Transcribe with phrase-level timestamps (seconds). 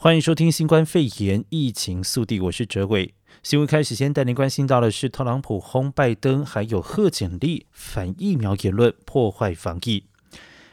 [0.00, 3.12] 欢迎收听新冠肺炎疫情速递，我是哲伟。
[3.42, 10.04] 新闻开始先带您关心到的是，特朗普轰拜登，还有贺锦丽反疫苗言论破坏防疫。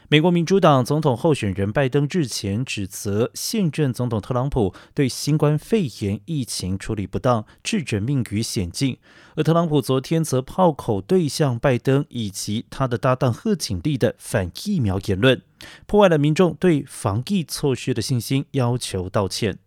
[0.08, 8.98] 美国民主党总统候选人拜登日前指责现任总统特朗普对新冠肺炎疫情处理不当，置人命于险境。
[9.34, 15.42] 而特朗普昨天则炮口对向拜登以及他的搭档贺锦丽的反疫苗言论，
[15.86, 19.58] 破坏了民众对防疫措施的信心，要求道歉。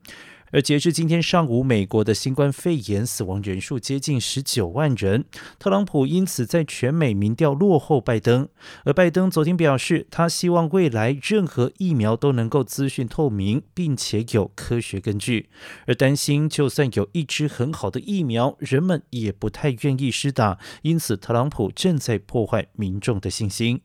[0.51, 5.25] 而截至今天上午，美国的新冠肺炎死亡人数接近十九万人。
[5.59, 8.47] 特朗普因此在全美民调落后拜登。
[8.83, 15.49] 而拜登昨天表示，他希望未来任何疫苗都能够资讯透明，并且有科学根据。
[15.85, 20.57] 而担心，就算有一支很好的疫苗，人们也不太愿意施打。
[20.81, 23.81] 因此，特朗普正在破坏民众的信心。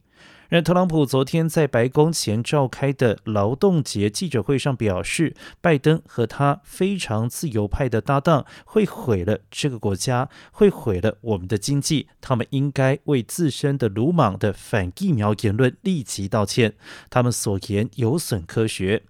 [0.55, 12.07] 而特朗普昨天在白宫前召开的劳动节记者会上表示，拜登和他非常自由派的搭档会毁了这个国家，会毁了我们的经济。
[12.21, 16.75] 他们应该为自身的鲁莽的反疫苗言论立即道歉，
[17.11, 19.03] 他们所言有损科学。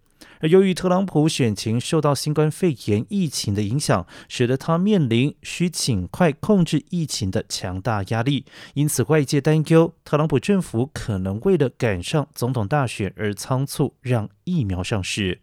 [0.44, 15.40] 而由于特朗普选情受到新冠肺炎疫情的影响，使得他面临需尽快控制疫情的强大压力，因此外界担忧特朗普政府可能为了赶上总统大选而仓促让疫苗上市。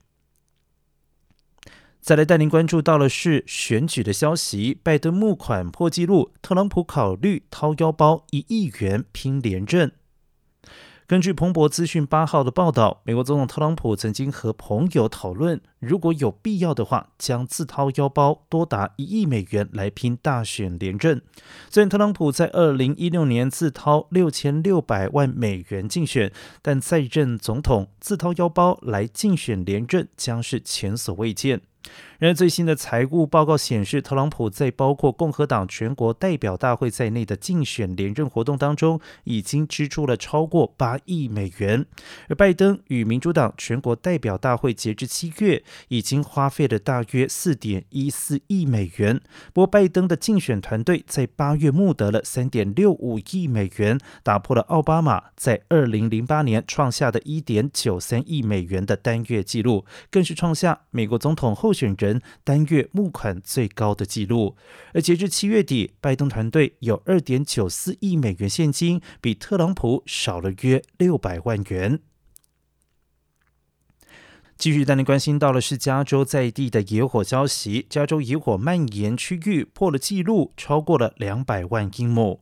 [2.00, 9.94] 再来带您关注到的是选举的消息，拜登募款破纪录，特朗普考虑掏腰包一亿元拼连任。
[11.12, 21.22] 根据彭博资讯八号的报道，美国总统特朗普曾经和朋友讨论，如果有必要的话，将自掏腰包多达一亿美元来拼大选连任。
[21.70, 31.60] 虽然特朗普在二零一六年自掏六千六百万美元竞选，但在任总统自掏腰包来竞选连任，将是前所未见。
[32.20, 41.84] 然而，最新的财务报告显示，特朗普在包括共和党全国代表大会在内的竞选连任活动当中，已经支出了超过八亿美元。
[42.30, 49.20] 而拜登与民主党全国代表大会截至七月，已经花费了大约四点一四亿美元。
[49.52, 62.22] 不过，拜登的竞选团队在八月募得了三点六五亿美元，打破了奥巴马在二零零八年创下的一点九三亿美元的单月纪录，更是创下美国总统后候选人。
[62.44, 64.58] 单月募款最高的纪录，
[64.94, 72.00] 而截至七月底，拜登团队有二点九四亿美元现金，比特朗普少了约六百万元。
[74.58, 82.42] 继续带您关心到的是加州在地的野火消息，加州野火蔓延区域破了纪录，超过了两百万英亩。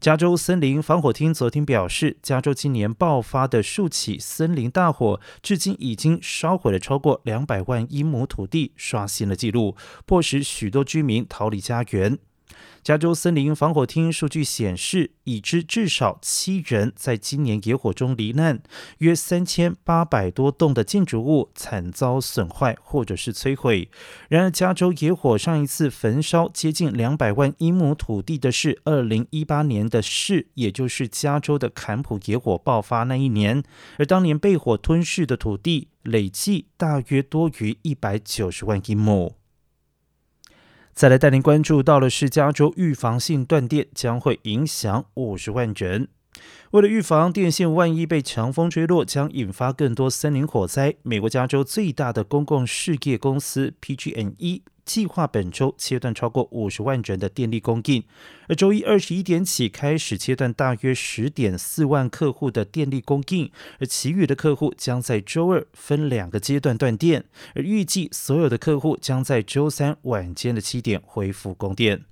[0.00, 12.18] 加州森林防火厅昨天表示，加州今年爆发的数起森林大火，至今已经烧毁了超过两百万英亩土地，刷新了纪录，迫使许多居民逃离家园。
[12.82, 18.62] 加州森林防火厅数据显示，已知至少七人在今年野火中罹难，
[18.98, 23.88] 约三千八百多栋的建筑物惨遭损坏或者是摧毁。
[24.28, 33.62] 然而，加州野火上一次焚烧接近两百万英亩土地的是二零一八年的事，也就是加州的坎普野火爆发那一年，
[33.96, 39.36] 而当年被火吞噬的土地累计大约多于一百九十万英亩。
[40.94, 46.06] 再来带您关注到的是，加州预防性断电将会影响五十万人。
[46.70, 54.62] 为了预防电线万一被强风吹落，将引发更多森林火灾，美国加州最大的公共事业公司 PG&E。
[54.84, 58.04] 计划本周切断超过五十万人的电力供应，
[58.48, 63.50] 而周一二十一点起开始切断大约十点四万客户的电力供应，
[63.80, 67.24] 而其余的客户将在周二分两个阶段断电，
[67.54, 72.04] 而预计所有的客户将在周三晚间的七点恢复供电。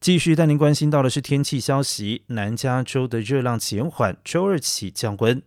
[0.00, 5.40] 继续带您关心到的是天气消息，南加州的热浪减缓，周二起降温。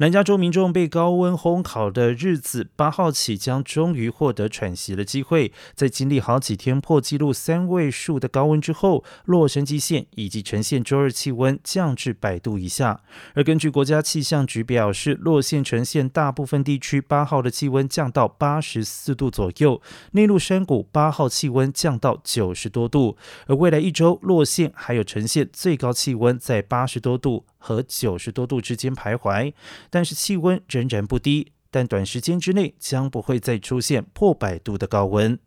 [0.00, 5.52] 南加州民众被高温烘烤的日子，八号起将终于获得喘息的机会。
[5.74, 13.00] 在经历好几天破纪录三位数的高温之后，洛杉矶县以及呈现周二气温降至百度以下。
[13.34, 23.16] 而根据国家气象局表示，洛县呈现大部分地区八号的气温降到八十四度左右，内陆山谷八号气温降到九十多度。
[23.48, 29.52] 而未来一周，洛县还有呈现最高气温在八十多度和九十多度之间徘徊。
[29.90, 35.38] 但是气温仍然不低，但短时间之内将不会再出现破百度的高温。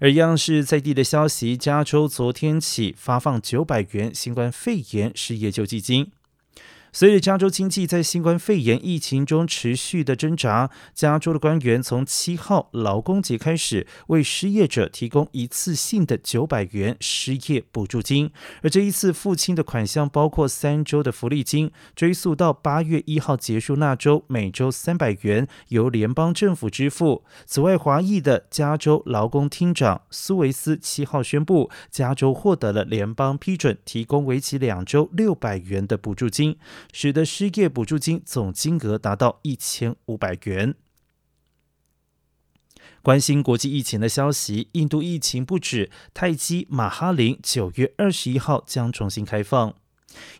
[0.00, 6.10] 而央视在地的消息，加州昨天起发放九百元新冠肺炎失业救济金。
[6.96, 18.30] 随着加州经济在新冠肺炎疫情中持续的挣扎，加州的官员从七号劳工节开始为失业者提供一次性的九百元失业补助金，
[18.62, 27.24] 而这一次付清的款项包括三周的福利金，追溯到八月一号结束那周，每周三百元由联邦政府支付。
[27.44, 36.56] 此外，华裔的加州劳工厅长苏维斯七号宣布，加州获得了联邦批准，提供为期两周六百元的补助金。
[36.92, 40.74] 使得失业补助金总金额达到一千五百元。
[43.02, 49.74] 关心国际疫情的消息，印度疫情不止，泰姬玛哈林九月二十一号将重新开放。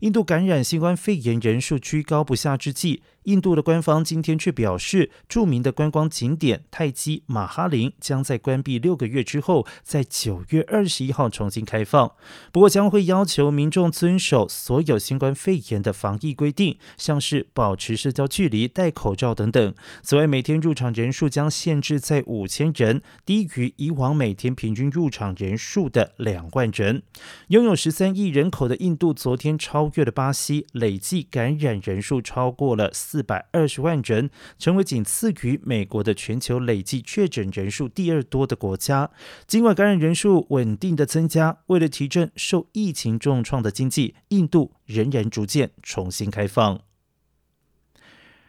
[0.01, 12.13] 印度感染新冠肺炎人数居高不下之际，印度的官方今天却表示，著名的观光景点泰姬玛哈林将在关闭六个月之后，在九月二十一号重新开放。
[12.53, 19.75] 不过，将会要求民众遵守所有新冠肺炎的防疫规定，像是保持社交距离、戴口罩等等。
[20.03, 27.03] 此外，每天入场人数将限制在五千人，低于以往每天平均入场人数的两万人。
[27.49, 34.29] 拥有十三亿人口的印度，昨天超越了巴西，累计感染人数超过了四百二十万人，
[34.59, 39.11] 成为仅次于美国的全球累计确诊人数第二多的国家。
[39.47, 46.83] 尽管感染人数稳定的增加，为了提振受疫情重创的经济，印度仍然逐渐重新开放。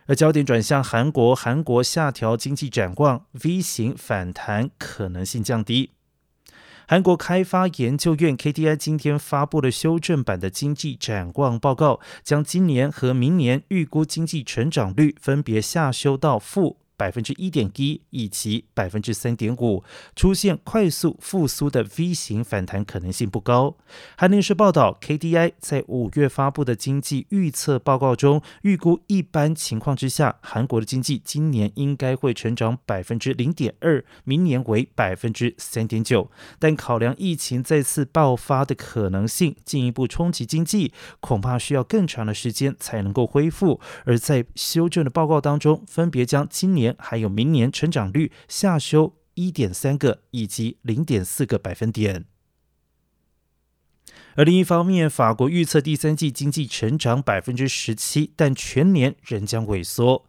[0.07, 5.91] 而焦点转向韩国，韩国下调经济展望，V 型反弹可能性降低。
[6.87, 16.77] 韩国开发研究院 KDI 今天发布了修正版的经济展望报告，将今年和明年预估经济成长率分别下修到负。
[16.97, 19.83] 百分之一点一以及百分之三点五，
[20.15, 23.75] 出现快速复苏的 V 型反弹可能性不高。
[24.17, 36.29] 韩联社报道，KDI 在五月发布的经济预测报告中，预估一般情况之下，韩国的经济今年应该会成长百分之零点二，明年为百分之三点九。
[36.59, 43.79] 但考量疫情再次爆发的可能性，进一步冲击经济，恐怕需要更长的时间才能够恢复。
[44.05, 52.25] 而在修正的报告当中，分别将今年还有明年成长率下修一点三个以及零点四个百分点。
[54.35, 60.25] 而另一方面，法国预测第三季经济成长百分之十七，但全年仍将萎缩。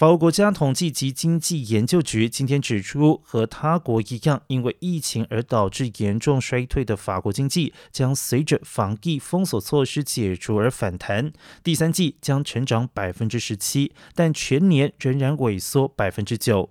[0.00, 11.30] 法国国家统计及经济研究局今天指出，和他国一样，因为疫情而导致严重衰退的法国经济，将随着防疫封锁措施解除而反弹。
[11.62, 16.70] 第三季将成长百分之十七，但全年仍然萎缩百分之九。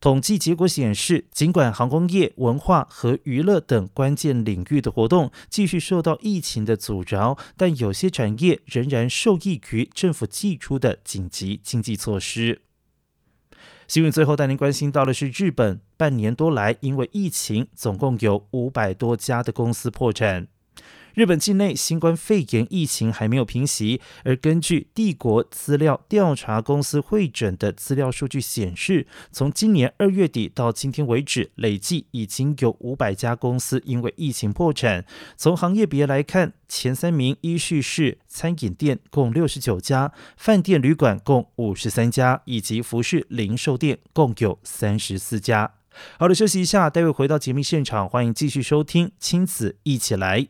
[0.00, 12.62] 统计结果显示，尽管航空业、文化和娱乐等关键领域的活动继续受到疫情的阻挠，但有些产业仍然受益于政府寄出的紧急经济措施。
[13.90, 20.46] 新闻最后带您关心到的是，日本半年多来因为疫情，总共有五百多家的公司破产。
[21.14, 35.04] 日本境内新冠肺炎疫情还没有平息，而根据帝国资料调查公司汇整的资料数据显示，从今年二月底到今天为止，累计已经有五百家公司因为疫情破产。
[35.36, 45.74] 从行业别来看，前三名依序是餐饮店共六十九家，饭店旅馆共五十三家，以及服饰零售店共有三十四家。
[46.18, 50.40] 好的，休息一下，待会回到节目现场，欢迎继续收听《亲子一起来》。